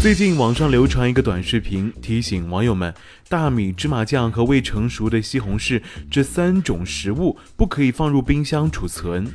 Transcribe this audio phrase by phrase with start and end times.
[0.00, 2.94] 最近网上流传一个短视频，提醒网友们，
[3.28, 9.26] 大米、芝麻酱和未成熟的西红柿这三种食物不可以放入冰箱储存。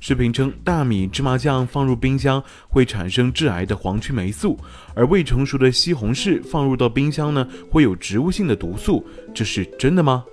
[0.00, 4.58] 视频称，大米、芝麻酱放入冰箱会产生致癌的黄曲霉素，
[4.94, 9.06] 而未成熟的西红柿放入到冰箱呢，会有植物性的毒素。
[9.34, 10.24] 这是真的吗？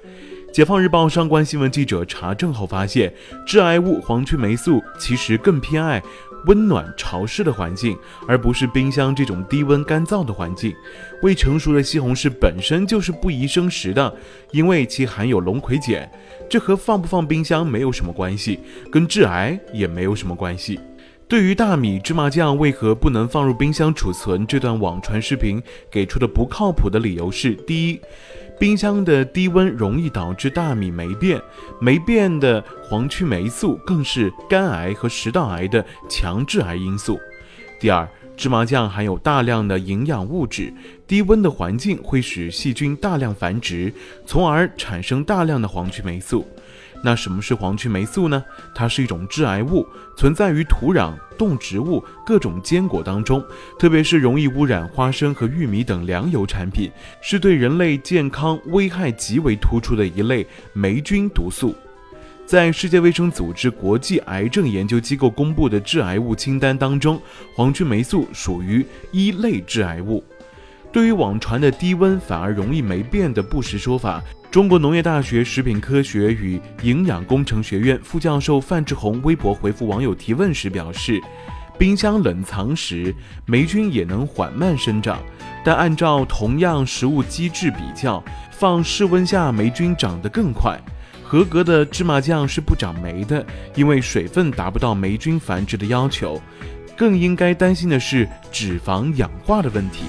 [0.51, 3.13] 解放日报上官新闻记者查证后发现，
[3.45, 6.01] 致癌物黄曲霉素其实更偏爱。
[6.47, 10.73] 温暖潮湿的环境，而不是冰箱这种低温干燥的环境。
[11.21, 14.13] 未成熟的西红柿本身就是不宜生食的，
[14.51, 16.09] 因为其含有龙葵碱，
[16.49, 18.59] 这和放不放冰箱没有什么关系，
[18.91, 20.79] 跟致癌也没有什么关系。
[21.27, 27.99] 对于大米芝麻酱为何不能放入冰箱储存，这段网传视频给出的不靠谱的理由是：第一。
[28.59, 31.41] 冰箱的低温容易导致大米霉变，
[31.81, 37.19] 霉变的黄曲霉素更是肝癌和食道癌的强致癌因素。
[37.79, 40.71] 第二，芝麻酱含有大量的营养物质，
[41.07, 43.91] 低温的环境会使细菌大量繁殖，
[44.27, 46.45] 从而产生大量的黄曲霉素。
[47.05, 48.43] 那什么是黄曲霉素呢？
[48.73, 53.45] 它是一种致癌物，存在于土壤、动植物、各种坚果当中，
[53.77, 56.89] 特别是容易污染花生和玉米等粮油产品，
[57.21, 61.75] 是对人类健康危害极为突出的一类霉菌毒素。
[62.43, 67.21] 在世界卫生组织国际癌症研究机构公布的致癌物清单当中，
[67.55, 70.23] 黄曲霉素属于一类致癌物。
[70.91, 74.23] 对于网传的低温反而容易霉变的不实说法。
[74.55, 81.21] 中国农业大学食品科学与营养工程学院副教授范志红微博回复网友提问时表示，
[81.77, 83.13] 冰箱冷藏时
[83.45, 85.19] 霉菌也能缓慢生长，
[85.61, 90.79] 但按照同样食物机制比较，放室温下霉菌长得更快。
[91.21, 93.45] 合格的芝麻酱是不长霉的，
[93.75, 96.41] 因为水分达不到霉菌繁殖的要求。
[96.95, 100.05] 更应该担心的是脂肪氧化的问题。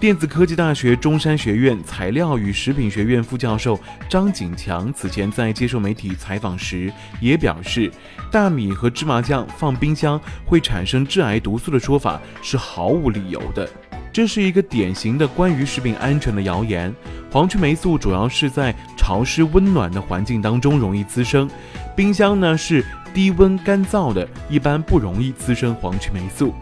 [0.00, 3.78] 电子科技大学中山学院材料与食品学院副教授
[4.08, 6.90] 张景强此前在接受媒体采访时
[7.20, 7.92] 也表示，
[8.32, 13.68] 大米和芝麻酱放冰箱会产生致癌毒素的说法是毫无理由的。
[14.10, 16.90] 这是一个典型的关于食品安全的谣言。
[17.30, 21.46] 黄曲霉素主要是在潮湿温暖的环境当中容易滋生，
[21.94, 26.54] 冰箱呢是低温干燥的，一般不容易滋生黄曲霉素。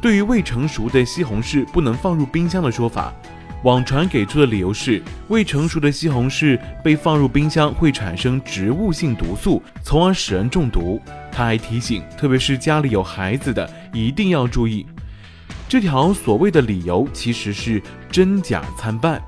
[0.00, 3.12] 对于未成熟的西红柿不能放入冰箱的说法，
[3.64, 11.00] 网传给出的理由是未成熟的西红柿被放入冰箱会产生植物性毒素，从而使人中毒。
[11.32, 14.86] 他还提醒，特别是家里有孩子的一定要注意。
[15.68, 19.20] 这条所谓的理由其实是真假参半。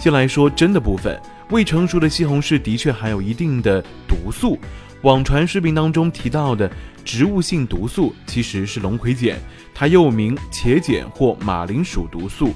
[0.00, 1.20] 先来说真的部分，
[1.50, 4.58] 未成熟的西红柿的确含有一定的毒素。
[5.04, 6.70] 网传视频当中提到的
[7.04, 9.36] 植物性毒素其实是龙葵碱，
[9.74, 12.54] 它又名茄碱或马铃薯毒素，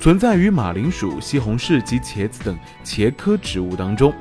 [0.00, 4.12] 存在于马铃薯、西红柿及茄子等茄科植物当中。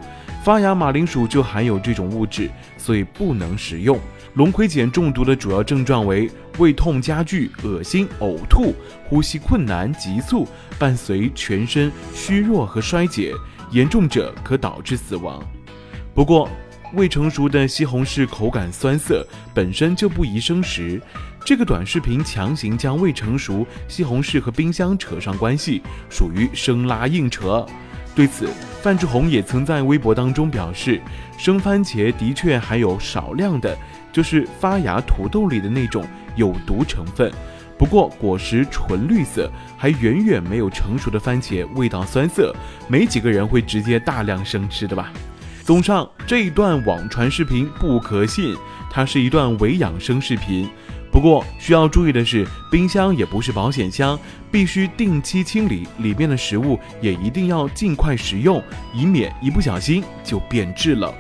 [0.44, 4.00] 发芽马铃薯就含有这种物质，所以不能食用。
[4.36, 8.76] 龙葵碱中毒的主要症状为胃痛加剧、恶心、呕吐、
[9.10, 10.48] 呼吸困难、急促，
[10.78, 13.34] 伴随全身虚弱和衰竭，
[13.72, 15.44] 严重者可导致死亡。
[16.14, 16.48] 不过，
[16.96, 21.02] 未成熟的西红柿口感酸涩，本身就不宜生食。
[21.44, 27.66] 这个短视频强行将未成熟西红柿和冰箱扯上关系，属于生拉硬扯。
[28.16, 28.50] 对此，
[28.82, 31.02] 范志红也曾在微博当中表示，
[31.38, 33.78] 生番茄的确含有少量的，
[34.14, 37.32] 就是发芽土豆里的那种有毒成分。
[37.78, 42.56] 不过果实纯绿色，还远远没有成熟的番茄味道酸涩，
[42.88, 45.12] 没几个人会直接大量生吃的吧。
[45.66, 48.56] 综上，这一段网传视频不可信，
[48.88, 50.70] 它是一段伪养生视频。
[51.12, 54.20] 不过需要注意的是，冰箱也不是保险箱，
[54.52, 58.62] 必须定期清理，里面的食物也一定要尽快食用，
[58.94, 61.12] 以免一不小心就变质了。